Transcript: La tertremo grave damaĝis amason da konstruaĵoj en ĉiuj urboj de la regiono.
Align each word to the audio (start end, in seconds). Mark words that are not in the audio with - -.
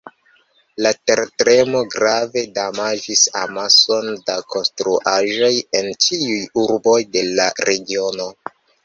La 0.83 0.91
tertremo 1.09 1.81
grave 1.95 2.41
damaĝis 2.55 3.21
amason 3.41 4.07
da 4.31 4.37
konstruaĵoj 4.55 5.51
en 5.81 5.91
ĉiuj 6.07 6.39
urboj 6.63 6.97
de 7.17 7.25
la 7.37 7.47
regiono. 7.71 8.27